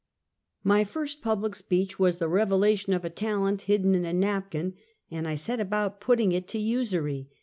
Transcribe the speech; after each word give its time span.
Mt 0.65 0.87
first 0.87 1.21
public 1.21 1.53
speech 1.53 1.99
was 1.99 2.17
the 2.17 2.27
revelation 2.27 2.91
of 2.93 3.05
a 3.05 3.09
talent 3.11 3.61
hidden 3.69 3.93
in 3.93 4.03
a 4.03 4.11
napkin, 4.11 4.73
and 5.11 5.27
I 5.27 5.35
set 5.35 5.59
about 5.59 6.01
putting 6.01 6.31
it 6.31 6.47
to 6.47 6.57
us 6.75 6.91
ury. 6.91 7.29